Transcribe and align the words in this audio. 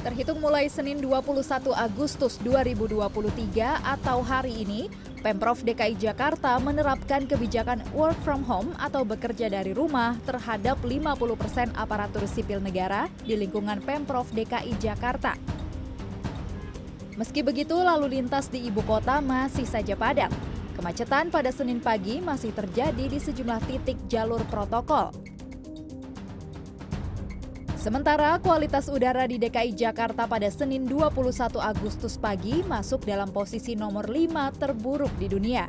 Terhitung 0.00 0.40
mulai 0.40 0.64
Senin 0.72 0.96
21 0.96 1.44
Agustus 1.76 2.40
2023 2.40 3.04
atau 3.84 4.24
hari 4.24 4.64
ini, 4.64 4.88
Pemprov 5.20 5.60
DKI 5.60 5.92
Jakarta 6.00 6.56
menerapkan 6.56 7.28
kebijakan 7.28 7.84
work 7.92 8.16
from 8.24 8.40
home 8.40 8.72
atau 8.80 9.04
bekerja 9.04 9.52
dari 9.52 9.76
rumah 9.76 10.16
terhadap 10.24 10.80
50% 10.80 11.76
aparatur 11.76 12.24
sipil 12.24 12.64
negara 12.64 13.12
di 13.28 13.36
lingkungan 13.36 13.84
Pemprov 13.84 14.24
DKI 14.32 14.72
Jakarta. 14.80 15.36
Meski 17.20 17.44
begitu, 17.44 17.76
lalu 17.76 18.16
lintas 18.16 18.48
di 18.48 18.64
ibu 18.64 18.80
kota 18.88 19.20
masih 19.20 19.68
saja 19.68 19.92
padat. 20.00 20.32
Kemacetan 20.80 21.28
pada 21.28 21.52
Senin 21.52 21.76
pagi 21.76 22.24
masih 22.24 22.56
terjadi 22.56 23.04
di 23.04 23.20
sejumlah 23.20 23.60
titik 23.68 24.00
jalur 24.08 24.40
protokol. 24.48 25.12
Sementara 27.80 28.36
kualitas 28.44 28.92
udara 28.92 29.24
di 29.24 29.40
DKI 29.40 29.72
Jakarta 29.72 30.28
pada 30.28 30.52
Senin 30.52 30.84
21 30.84 31.56
Agustus 31.56 32.20
pagi 32.20 32.60
masuk 32.68 33.08
dalam 33.08 33.32
posisi 33.32 33.72
nomor 33.72 34.04
5 34.04 34.60
terburuk 34.60 35.08
di 35.16 35.32
dunia. 35.32 35.64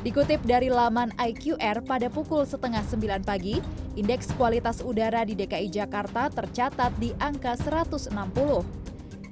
Dikutip 0.00 0.40
dari 0.48 0.72
laman 0.72 1.12
IQR 1.20 1.84
pada 1.84 2.08
pukul 2.08 2.48
setengah 2.48 2.80
9 2.88 3.28
pagi, 3.28 3.60
indeks 3.92 4.32
kualitas 4.40 4.80
udara 4.80 5.20
di 5.28 5.36
DKI 5.36 5.68
Jakarta 5.68 6.32
tercatat 6.32 6.96
di 6.96 7.12
angka 7.20 7.60
160. 7.60 8.08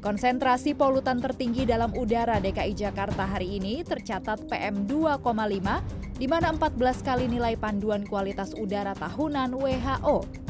Konsentrasi 0.04 0.76
polutan 0.76 1.16
tertinggi 1.16 1.64
dalam 1.64 1.96
udara 1.96 2.44
DKI 2.44 2.76
Jakarta 2.76 3.24
hari 3.24 3.56
ini 3.56 3.80
tercatat 3.88 4.52
PM 4.52 4.84
2,5 4.84 6.20
di 6.20 6.28
mana 6.28 6.52
14 6.52 6.76
kali 7.08 7.24
nilai 7.24 7.56
panduan 7.56 8.04
kualitas 8.04 8.52
udara 8.52 8.92
tahunan 8.92 9.56
WHO. 9.56 10.41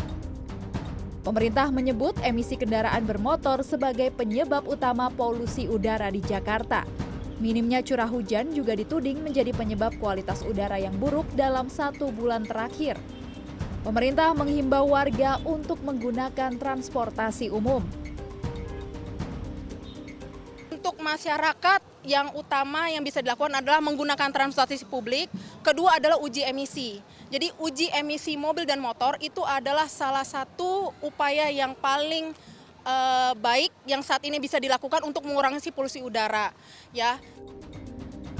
Pemerintah 1.22 1.70
menyebut 1.70 2.18
emisi 2.26 2.58
kendaraan 2.58 3.06
bermotor 3.06 3.62
sebagai 3.62 4.10
penyebab 4.10 4.66
utama 4.66 5.06
polusi 5.06 5.70
udara 5.70 6.10
di 6.10 6.18
Jakarta. 6.18 6.82
Minimnya 7.38 7.78
curah 7.78 8.10
hujan 8.10 8.50
juga 8.50 8.74
dituding 8.74 9.22
menjadi 9.22 9.54
penyebab 9.54 9.94
kualitas 10.02 10.42
udara 10.42 10.82
yang 10.82 10.98
buruk 10.98 11.30
dalam 11.38 11.70
satu 11.70 12.10
bulan 12.10 12.42
terakhir. 12.42 12.98
Pemerintah 13.86 14.34
menghimbau 14.34 14.90
warga 14.90 15.38
untuk 15.46 15.78
menggunakan 15.86 16.58
transportasi 16.58 17.54
umum. 17.54 17.86
Untuk 20.74 20.98
masyarakat 20.98 21.86
yang 22.02 22.34
utama 22.34 22.90
yang 22.90 23.06
bisa 23.06 23.22
dilakukan 23.22 23.62
adalah 23.62 23.78
menggunakan 23.78 24.34
transportasi 24.34 24.90
publik, 24.90 25.30
kedua 25.62 26.02
adalah 26.02 26.18
uji 26.18 26.42
emisi. 26.42 26.98
Jadi 27.32 27.48
uji 27.56 27.88
emisi 27.96 28.36
mobil 28.36 28.68
dan 28.68 28.76
motor 28.76 29.16
itu 29.24 29.40
adalah 29.40 29.88
salah 29.88 30.20
satu 30.20 30.92
upaya 31.00 31.48
yang 31.48 31.72
paling 31.72 32.36
uh, 32.84 33.32
baik 33.40 33.72
yang 33.88 34.04
saat 34.04 34.20
ini 34.28 34.36
bisa 34.36 34.60
dilakukan 34.60 35.00
untuk 35.00 35.24
mengurangi 35.24 35.72
polusi 35.72 36.04
udara, 36.04 36.52
ya. 36.92 37.16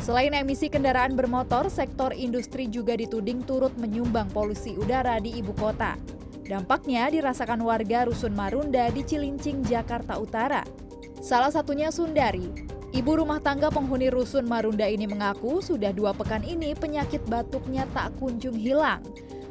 Selain 0.04 0.34
emisi 0.36 0.68
kendaraan 0.68 1.16
bermotor, 1.16 1.72
sektor 1.72 2.12
industri 2.12 2.68
juga 2.68 2.92
dituding 2.92 3.48
turut 3.48 3.72
menyumbang 3.80 4.28
polusi 4.28 4.76
udara 4.76 5.16
di 5.24 5.40
ibu 5.40 5.56
kota. 5.56 5.96
Dampaknya 6.44 7.08
dirasakan 7.08 7.64
warga 7.64 8.04
Rusun 8.04 8.36
Marunda 8.36 8.92
di 8.92 9.00
Cilincing, 9.08 9.64
Jakarta 9.64 10.20
Utara. 10.20 10.66
Salah 11.22 11.48
satunya 11.48 11.88
Sundari, 11.88 12.50
Ibu 12.92 13.24
rumah 13.24 13.40
tangga 13.40 13.72
penghuni 13.72 14.12
Rusun 14.12 14.44
Marunda 14.44 14.84
ini 14.84 15.08
mengaku 15.08 15.64
sudah 15.64 15.96
dua 15.96 16.12
pekan 16.12 16.44
ini 16.44 16.76
penyakit 16.76 17.24
batuknya 17.24 17.88
tak 17.88 18.12
kunjung 18.20 18.52
hilang. 18.52 19.00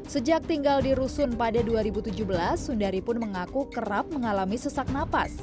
Sejak 0.06 0.45
tinggal 0.45 0.78
di 0.86 0.94
Rusun 0.94 1.33
pada 1.33 1.58
2017, 1.58 2.14
Sundari 2.53 3.02
pun 3.02 3.17
mengaku 3.17 3.66
kerap 3.73 4.14
mengalami 4.14 4.61
sesak 4.61 4.86
napas. 4.94 5.42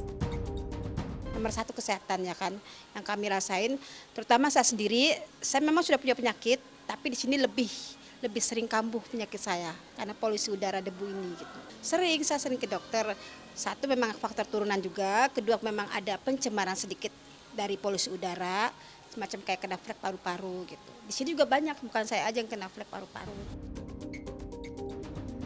Nomor 1.34 1.50
satu 1.50 1.74
kesehatan 1.74 2.22
ya 2.22 2.38
kan, 2.38 2.54
yang 2.94 3.02
kami 3.02 3.34
rasain, 3.34 3.74
terutama 4.14 4.46
saya 4.46 4.62
sendiri, 4.62 5.18
saya 5.42 5.66
memang 5.66 5.82
sudah 5.82 5.98
punya 5.98 6.14
penyakit, 6.14 6.62
tapi 6.86 7.10
di 7.10 7.18
sini 7.18 7.34
lebih 7.34 7.98
lebih 8.22 8.42
sering 8.42 8.70
kambuh 8.70 9.02
penyakit 9.10 9.42
saya 9.42 9.74
karena 9.98 10.14
polusi 10.14 10.54
udara 10.54 10.78
debu 10.78 11.02
ini 11.02 11.34
gitu. 11.34 11.58
Sering 11.82 12.22
saya 12.22 12.38
sering 12.38 12.62
ke 12.62 12.70
dokter. 12.70 13.10
Satu 13.58 13.90
memang 13.90 14.14
faktor 14.14 14.46
turunan 14.46 14.78
juga, 14.78 15.26
kedua 15.34 15.58
memang 15.58 15.90
ada 15.90 16.14
pencemaran 16.22 16.78
sedikit 16.78 17.10
dari 17.58 17.74
polusi 17.74 18.14
udara 18.14 18.70
semacam 19.10 19.42
kayak 19.42 19.60
kena 19.66 19.74
flek 19.74 19.98
paru-paru 19.98 20.62
gitu. 20.70 20.90
Di 21.02 21.12
sini 21.12 21.34
juga 21.34 21.50
banyak, 21.50 21.74
bukan 21.82 22.06
saya 22.06 22.30
aja 22.30 22.38
yang 22.38 22.46
kena 22.46 22.70
flek 22.70 22.86
paru-paru. 22.86 23.34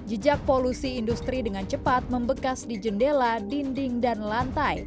Jejak 0.04 0.44
polusi 0.44 1.00
industri 1.00 1.40
dengan 1.40 1.64
cepat 1.64 2.04
membekas 2.12 2.68
di 2.68 2.76
jendela, 2.76 3.40
dinding, 3.40 4.04
dan 4.04 4.20
lantai. 4.20 4.84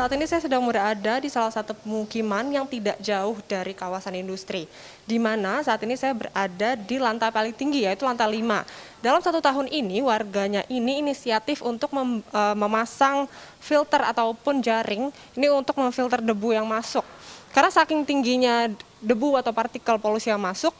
Saat 0.00 0.16
ini 0.16 0.24
saya 0.24 0.40
sedang 0.40 0.64
berada 0.64 1.20
di 1.20 1.28
salah 1.28 1.52
satu 1.52 1.76
pemukiman 1.76 2.48
yang 2.48 2.64
tidak 2.64 2.96
jauh 3.04 3.36
dari 3.44 3.76
kawasan 3.76 4.16
industri, 4.16 4.64
di 5.04 5.20
mana 5.20 5.60
saat 5.60 5.76
ini 5.84 5.92
saya 5.92 6.16
berada 6.16 6.72
di 6.72 6.96
lantai 6.96 7.28
paling 7.28 7.52
tinggi 7.52 7.84
yaitu 7.84 8.08
lantai 8.08 8.40
5. 8.40 8.64
Dalam 9.04 9.20
satu 9.20 9.44
tahun 9.44 9.68
ini 9.68 10.00
warganya 10.00 10.64
ini 10.72 11.04
inisiatif 11.04 11.60
untuk 11.60 11.92
mem, 11.92 12.24
e, 12.32 12.42
memasang 12.56 13.28
filter 13.60 14.00
ataupun 14.00 14.64
jaring 14.64 15.12
ini 15.36 15.52
untuk 15.52 15.76
memfilter 15.76 16.24
debu 16.24 16.56
yang 16.56 16.64
masuk. 16.64 17.04
Karena 17.52 17.68
saking 17.68 18.00
tingginya 18.08 18.72
debu 19.04 19.36
atau 19.36 19.52
partikel 19.52 20.00
polusi 20.00 20.32
yang 20.32 20.40
masuk, 20.40 20.72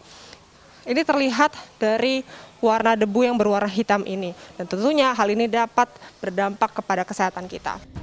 ini 0.88 1.04
terlihat 1.04 1.52
dari 1.76 2.24
warna 2.64 2.96
debu 2.96 3.20
yang 3.20 3.36
berwarna 3.36 3.68
hitam 3.68 4.00
ini. 4.08 4.32
Dan 4.56 4.64
tentunya 4.64 5.12
hal 5.12 5.28
ini 5.28 5.44
dapat 5.44 5.92
berdampak 6.24 6.72
kepada 6.80 7.04
kesehatan 7.04 7.44
kita. 7.44 7.99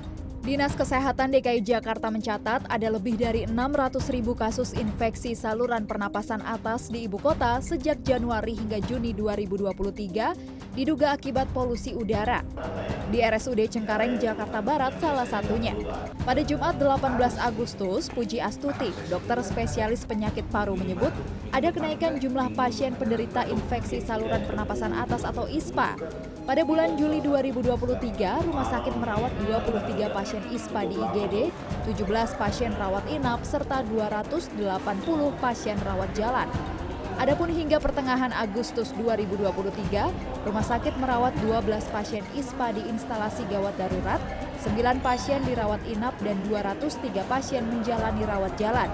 Dinas 0.47 0.80
Kesehatan 0.80 1.35
DKI 1.35 1.59
Jakarta 1.59 2.08
mencatat 2.08 2.72
ada 2.72 2.88
lebih 2.88 3.19
dari 3.19 3.44
600 3.44 4.00
ribu 4.16 4.31
kasus 4.31 4.72
infeksi 4.80 5.35
saluran 5.35 5.84
pernapasan 5.84 6.40
atas 6.40 6.88
di 6.88 7.03
ibu 7.03 7.19
kota 7.19 7.59
sejak 7.59 8.00
Januari 8.08 8.56
hingga 8.56 8.80
Juni 8.88 9.12
2023 9.12 10.72
diduga 10.72 11.12
akibat 11.19 11.52
polusi 11.52 11.91
udara. 11.91 12.47
Di 13.12 13.19
RSUD 13.19 13.59
Cengkareng, 13.68 14.24
Jakarta 14.24 14.63
Barat 14.63 14.96
salah 15.03 15.28
satunya. 15.28 15.75
Pada 16.24 16.40
Jumat 16.40 16.80
18 16.80 17.44
Agustus, 17.44 18.07
Puji 18.07 18.40
Astuti, 18.40 18.96
dokter 19.12 19.44
spesialis 19.44 20.07
penyakit 20.07 20.47
paru 20.47 20.80
menyebut 20.80 21.12
ada 21.52 21.75
kenaikan 21.75 22.24
jumlah 22.24 22.56
pasien 22.56 22.96
penderita 22.96 23.44
infeksi 23.52 24.00
saluran 24.00 24.47
pernapasan 24.47 24.96
atas 24.96 25.28
atau 25.28 25.44
ISPA. 25.44 26.00
Pada 26.47 26.63
bulan 26.63 26.96
Juli 26.96 27.19
2023, 27.19 28.47
rumah 28.47 28.68
sakit 28.72 28.96
merawat 29.03 29.36
23 29.44 30.07
pasien 30.16 30.37
pasien 30.38 30.53
ISPA 30.53 30.81
di 30.86 30.98
IGD, 31.02 31.36
17 31.90 32.38
pasien 32.38 32.70
rawat 32.78 33.09
inap, 33.09 33.42
serta 33.42 33.81
280 33.90 34.53
pasien 35.42 35.74
rawat 35.81 36.14
jalan. 36.14 36.46
Adapun 37.18 37.50
hingga 37.50 37.81
pertengahan 37.81 38.30
Agustus 38.30 38.94
2023, 39.02 40.46
rumah 40.46 40.62
sakit 40.62 40.94
merawat 41.02 41.34
12 41.42 41.90
pasien 41.90 42.22
ISPA 42.38 42.70
di 42.70 42.86
instalasi 42.86 43.50
gawat 43.50 43.74
darurat, 43.81 44.22
9 44.62 45.02
pasien 45.02 45.42
dirawat 45.42 45.81
inap 45.90 46.14
dan 46.22 46.38
203 46.46 47.18
pasien 47.25 47.66
menjalani 47.66 48.22
rawat 48.22 48.54
jalan. 48.62 48.94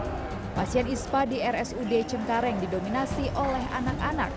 Pasien 0.56 0.88
ISPA 0.88 1.28
di 1.28 1.44
RSUD 1.44 1.92
Cengkareng 2.08 2.56
didominasi 2.64 3.28
oleh 3.36 3.64
anak-anak. 3.76 4.32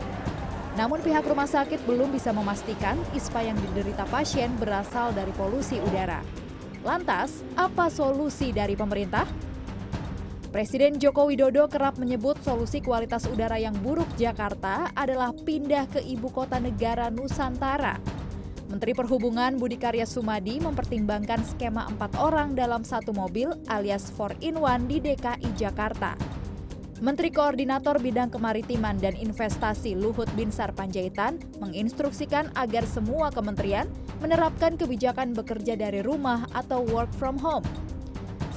Namun 0.75 0.99
pihak 1.06 1.23
rumah 1.23 1.47
sakit 1.47 1.87
belum 1.87 2.11
bisa 2.11 2.34
memastikan 2.34 2.99
ISPA 3.15 3.47
yang 3.47 3.59
diderita 3.62 4.03
pasien 4.11 4.50
berasal 4.59 5.15
dari 5.15 5.31
polusi 5.38 5.78
udara. 5.78 6.46
Lantas, 6.87 7.43
apa 7.59 7.91
solusi 7.91 8.55
dari 8.55 8.79
pemerintah? 8.79 9.27
Presiden 10.55 11.03
Joko 11.03 11.27
Widodo 11.27 11.67
kerap 11.67 11.99
menyebut 11.99 12.39
solusi 12.47 12.79
kualitas 12.79 13.27
udara 13.27 13.59
yang 13.59 13.75
buruk 13.83 14.07
Jakarta 14.15 14.95
adalah 14.95 15.35
pindah 15.35 15.91
ke 15.91 15.99
ibu 15.99 16.31
kota 16.31 16.63
negara 16.63 17.11
Nusantara. 17.11 17.99
Menteri 18.71 18.94
Perhubungan 18.94 19.59
Budi 19.59 19.83
Karya 19.83 20.06
Sumadi 20.06 20.62
mempertimbangkan 20.62 21.43
skema 21.43 21.91
empat 21.91 22.23
orang 22.23 22.55
dalam 22.55 22.87
satu 22.87 23.11
mobil 23.11 23.50
alias 23.67 24.06
4 24.15 24.47
in 24.47 24.55
1 24.62 24.87
di 24.87 25.03
DKI 25.03 25.59
Jakarta. 25.59 26.15
Menteri 27.03 27.35
Koordinator 27.35 27.99
Bidang 27.99 28.31
Kemaritiman 28.31 28.94
dan 29.03 29.19
Investasi 29.19 29.99
Luhut 29.99 30.31
Binsar 30.39 30.71
Panjaitan 30.71 31.43
menginstruksikan 31.59 32.55
agar 32.55 32.87
semua 32.87 33.35
kementerian 33.35 33.91
menerapkan 34.26 34.75
kebijakan 34.75 35.38
bekerja 35.38 35.78
dari 35.78 36.02
rumah 36.02 36.50
atau 36.50 36.82
work 36.90 37.14
from 37.14 37.38
home. 37.38 37.62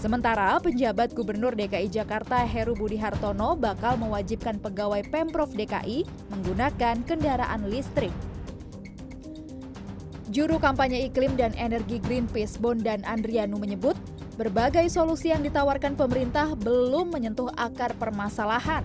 Sementara 0.01 0.57
penjabat 0.57 1.13
Gubernur 1.13 1.53
DKI 1.53 1.93
Jakarta 1.93 2.41
Heru 2.41 2.73
Budi 2.73 2.97
Hartono 2.97 3.53
bakal 3.53 4.01
mewajibkan 4.01 4.57
pegawai 4.57 5.05
Pemprov 5.13 5.53
DKI 5.53 6.09
menggunakan 6.33 7.05
kendaraan 7.05 7.69
listrik. 7.69 8.09
Juru 10.33 10.57
kampanye 10.57 11.05
iklim 11.05 11.37
dan 11.37 11.53
energi 11.53 12.01
Greenpeace 12.01 12.57
Bondan 12.57 13.05
Andrianu 13.05 13.61
menyebut 13.61 13.93
berbagai 14.41 14.89
solusi 14.89 15.29
yang 15.29 15.45
ditawarkan 15.45 15.93
pemerintah 15.93 16.57
belum 16.57 17.13
menyentuh 17.13 17.53
akar 17.53 17.93
permasalahan. 17.99 18.81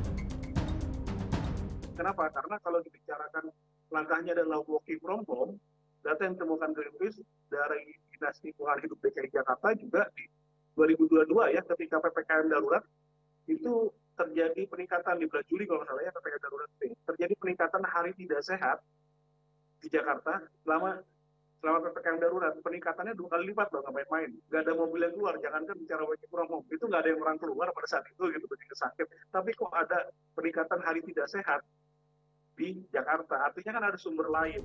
Kenapa? 1.97 2.29
Karena 2.29 2.61
kalau 2.61 2.83
dibicarakan 2.85 3.49
langkahnya 3.89 4.37
adalah 4.37 4.61
working 4.67 4.99
from 4.99 5.23
home, 5.31 5.57
data 6.05 6.21
yang 6.29 6.37
ditemukan 6.37 6.71
Greenpeace 6.77 7.19
dari 7.49 7.97
Dinas 8.13 8.37
Lingkungan 8.45 8.79
Hidup 8.85 8.99
DKI 9.01 9.29
Jakarta 9.33 9.73
juga 9.73 10.03
di 10.13 10.29
2022 10.77 11.57
ya 11.57 11.63
ketika 11.65 11.97
PPKM 12.05 12.47
darurat 12.53 12.85
itu 13.49 13.89
terjadi 14.15 14.63
peningkatan 14.69 15.19
di 15.19 15.27
bulan 15.27 15.47
Juli 15.49 15.65
kalau 15.67 15.83
nggak 15.83 15.91
salah 15.91 16.03
ya 16.05 16.13
PPKM 16.13 16.43
darurat 16.45 16.69
ini. 16.85 16.97
Terjadi 17.09 17.35
peningkatan 17.41 17.83
hari 17.89 18.11
tidak 18.15 18.41
sehat 18.45 18.79
di 19.81 19.89
Jakarta 19.91 20.45
selama 20.63 21.01
selama 21.59 21.79
PPKM 21.89 22.19
darurat. 22.21 22.53
Peningkatannya 22.61 23.15
dua 23.17 23.29
kali 23.35 23.45
lipat 23.51 23.69
loh 23.73 23.81
nggak 23.83 23.95
main-main. 23.97 24.31
Nggak 24.53 24.61
ada 24.61 24.73
mobil 24.77 25.01
yang 25.03 25.13
keluar 25.17 25.35
jangankan 25.41 25.77
bicara 25.81 26.03
working 26.05 26.31
from 26.31 26.49
home 26.53 26.67
itu 26.69 26.85
nggak 26.85 27.01
ada 27.01 27.11
yang 27.11 27.21
orang 27.25 27.39
keluar 27.41 27.67
pada 27.73 27.89
saat 27.89 28.05
itu 28.13 28.23
gitu 28.29 28.47
begitu 28.47 28.75
sakit. 28.77 29.07
Tapi 29.33 29.51
kok 29.57 29.73
ada 29.73 30.13
peningkatan 30.37 30.81
hari 30.85 31.01
tidak 31.09 31.27
sehat 31.33 31.61
di 32.55 32.85
Jakarta? 32.93 33.51
Artinya 33.51 33.73
kan 33.81 33.85
ada 33.93 33.99
sumber 33.99 34.31
lain 34.31 34.63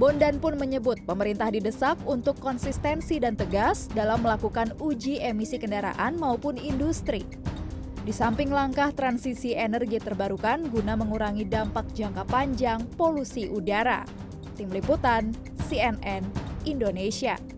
Bondan 0.00 0.40
pun 0.40 0.56
menyebut 0.56 1.04
pemerintah 1.04 1.52
didesak 1.52 2.00
untuk 2.08 2.40
konsistensi 2.40 3.20
dan 3.20 3.36
tegas 3.36 3.92
dalam 3.92 4.24
melakukan 4.24 4.72
uji 4.80 5.20
emisi 5.20 5.60
kendaraan 5.60 6.16
maupun 6.16 6.56
industri. 6.56 7.28
Di 8.02 8.10
samping 8.10 8.50
langkah 8.50 8.90
transisi 8.90 9.54
energi 9.54 10.00
terbarukan 10.02 10.66
guna 10.72 10.98
mengurangi 10.98 11.46
dampak 11.46 11.92
jangka 11.94 12.26
panjang 12.26 12.82
polusi 12.98 13.46
udara. 13.46 14.02
Tim 14.58 14.72
Liputan 14.74 15.30
CNN 15.68 16.26
Indonesia. 16.66 17.51